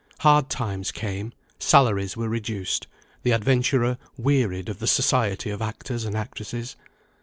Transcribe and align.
Hard 0.21 0.49
times 0.49 0.91
came; 0.91 1.31
salaries 1.59 2.17
were 2.17 2.27
reduced; 2.27 2.87
the 3.21 3.33
adventurer 3.33 3.99
wearied 4.17 4.67
of 4.67 4.79
the 4.79 4.87
society 4.87 5.51
of 5.51 5.61
actors 5.61 6.05
and 6.05 6.17
actresses. 6.17 6.75